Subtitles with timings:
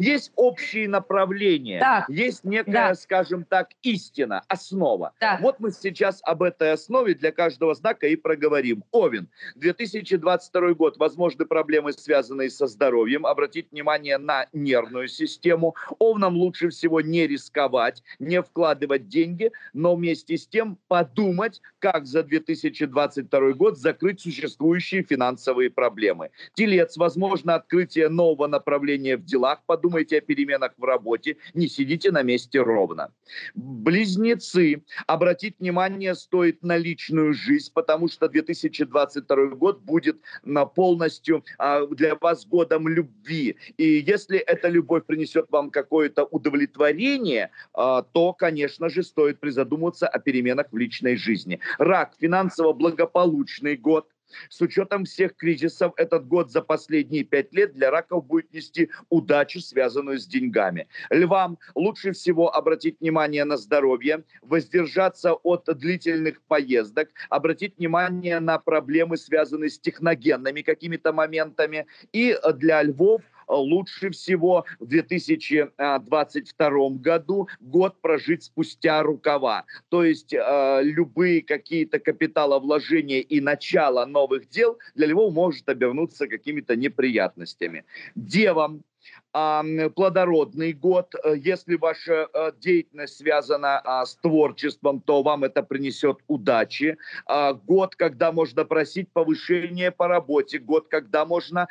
[0.00, 2.94] Есть общие направления, Так, есть некая, да.
[2.94, 5.12] скажем так, истина, основа.
[5.20, 5.40] Так.
[5.40, 8.82] Вот мы сейчас об этой основе для каждого знака и проговорим.
[8.92, 9.28] Овен.
[9.56, 10.96] 2022 год.
[10.96, 13.26] Возможны проблемы, связанные со здоровьем.
[13.26, 15.74] Обратить внимание на нервную систему.
[15.98, 22.22] Овнам лучше всего не рисковать, не вкладывать деньги, но вместе с тем подумать, как за
[22.22, 26.30] 2022 год закрыть существующие финансовые проблемы.
[26.54, 26.96] Телец.
[26.96, 29.62] Возможно открытие нового направления в делах.
[29.90, 31.36] Подумайте о переменах в работе.
[31.52, 33.12] Не сидите на месте ровно.
[33.56, 34.84] Близнецы.
[35.08, 42.14] Обратить внимание стоит на личную жизнь, потому что 2022 год будет на полностью а, для
[42.14, 43.56] вас годом любви.
[43.78, 50.20] И если эта любовь принесет вам какое-то удовлетворение, а, то, конечно же, стоит призадуматься о
[50.20, 51.58] переменах в личной жизни.
[51.78, 52.14] Рак.
[52.20, 54.06] Финансово благополучный год.
[54.48, 59.60] С учетом всех кризисов, этот год за последние пять лет для раков будет нести удачу,
[59.60, 60.88] связанную с деньгами.
[61.10, 69.16] Львам лучше всего обратить внимание на здоровье, воздержаться от длительных поездок, обратить внимание на проблемы,
[69.16, 71.86] связанные с техногенными какими-то моментами.
[72.12, 73.22] И для львов
[73.56, 79.64] лучше всего в 2022 году год прожить спустя рукава.
[79.88, 86.76] То есть э, любые какие-то капиталовложения и начало новых дел для него может обернуться какими-то
[86.76, 87.84] неприятностями.
[88.14, 88.84] Девам
[89.32, 91.14] плодородный год.
[91.24, 96.96] Э, Если ваша э, деятельность связана а, с творчеством, то вам это принесет удачи.
[97.26, 100.58] А, Год, когда можно просить повышение по работе.
[100.58, 101.68] Год, когда можно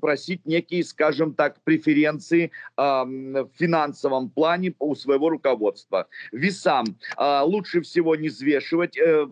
[0.00, 6.06] просить некие, скажем так, преференции в финансовом плане у своего руководства.
[6.32, 6.84] Весам
[7.16, 9.26] а, лучше всего не взвешивать, э,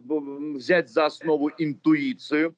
[0.55, 2.55] взять за основу интуицию.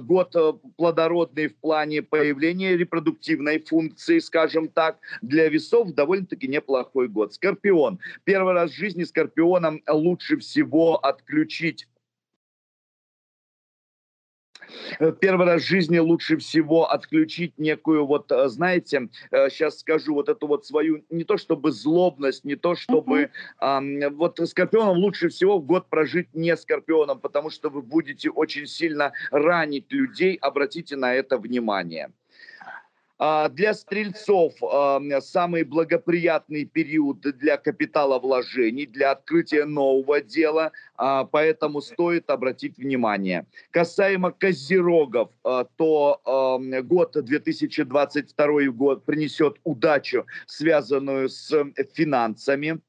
[0.00, 0.34] Год
[0.76, 7.34] плодородный в плане появления репродуктивной функции, скажем так, для весов довольно-таки неплохой год.
[7.34, 7.98] Скорпион.
[8.24, 11.86] Первый раз в жизни скорпионам лучше всего отключить
[14.98, 20.28] Э, первый раз в жизни лучше всего отключить некую вот, э, знаете, сейчас скажу вот
[20.28, 25.58] эту вот свою, не то чтобы злобность, не то чтобы, ам, вот скорпионом лучше всего
[25.58, 31.14] в год прожить не скорпионом, потому что вы будете очень сильно ранить людей, обратите на
[31.14, 32.10] это внимание.
[33.18, 41.80] А, Для стрельцов а, самый благоприятный период для капиталовложений, для открытия нового дела, а, поэтому
[41.80, 43.46] стоит обратить внимание.
[43.70, 45.30] Касаемо козерогов,
[45.76, 46.20] то
[46.82, 51.52] год 2022 год принесет удачу, связанную с
[51.94, 52.80] финансами.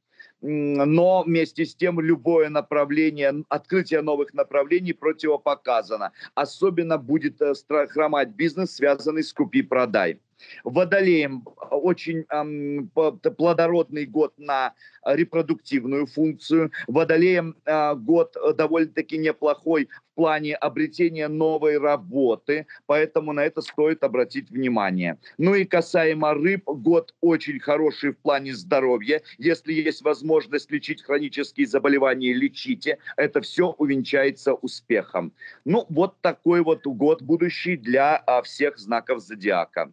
[0.42, 6.12] Но вместе с тем любое направление, открытие новых направлений противопоказано.
[6.36, 7.54] Особенно будет э,
[7.88, 10.20] хромать бизнес, связанный с купи-продай.
[10.64, 14.74] Водолеем очень ам, по- т- плодородный год на
[15.06, 16.72] э, репродуктивную функцию.
[16.88, 24.04] Водолеем э, год э, довольно-таки неплохой в плане обретения новой работы, поэтому на это стоит
[24.04, 25.20] обратить внимание.
[25.38, 29.22] Ну и касаемо рыб, год очень хороший в плане здоровья.
[29.38, 32.98] Если есть возможность лечить хронические заболевания, лечите.
[33.16, 35.34] Это все увенчается успехом.
[35.66, 39.92] Ну, вот такой вот год будущий для а, всех знаков зодиака.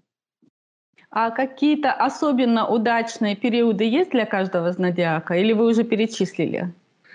[1.16, 5.34] А какие-то особенно удачные периоды есть для каждого зодиака?
[5.34, 6.74] Или вы уже перечислили?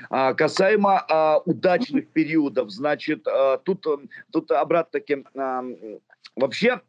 [0.10, 5.66] А, касаемо а, удачных периодов, значит, а, тут, м, тут обратно-таки а,
[6.38, 6.80] вообще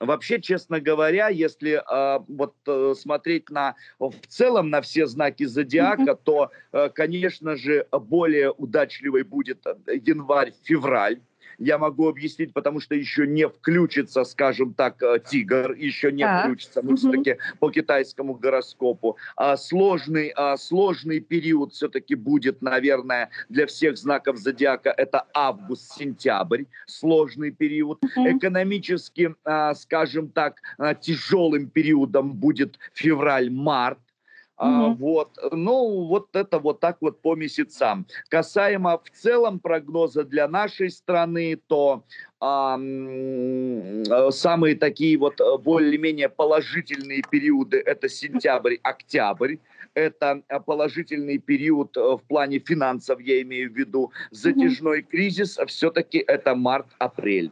[0.00, 6.14] Вообще, честно говоря, если а, вот э, смотреть на в целом на все знаки зодиака,
[6.14, 11.20] то, э, конечно же, более удачливый будет э, январь-февраль.
[11.58, 16.44] Я могу объяснить, потому что еще не включится, скажем так, э, тигр, еще не Так.
[16.44, 16.96] включится, мы Мгм.
[16.96, 19.16] все-таки по китайскому гороскопу.
[19.36, 24.90] А сложный, а, сложный период все-таки будет, наверное, для всех знаков зодиака.
[24.96, 28.02] Это август-сентябрь, сложный период.
[28.16, 28.38] Мгм.
[28.38, 33.98] Экономически, а, скажем так, а, тяжелым периодом будет февраль-март.
[34.58, 34.96] А, Мгм.
[34.96, 38.06] вот, ну, вот это вот так вот по месяцам.
[38.30, 42.04] Касаемо в целом прогноза для нашей страны, то
[42.40, 49.56] а, э, самые такие вот э, более-менее положительные периоды это сентябрь-октябрь.
[49.92, 54.10] Это э, положительный период в плане финансов, я имею в виду.
[54.30, 57.50] Затяжной кризис все-таки это март-апрель.